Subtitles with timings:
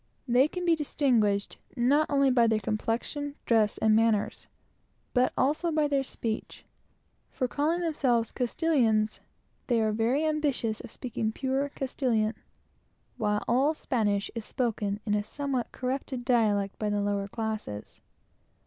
[0.27, 4.31] They can be told by their complexions, dress, manner,
[5.15, 6.65] and also by their speech;
[7.29, 9.19] for, calling themselves Castilians,
[9.67, 12.33] they are very ambitious of speaking the pure Castilian
[13.19, 13.45] language,
[14.03, 18.01] which is spoken in a somewhat corrupted dialect by the lower classes.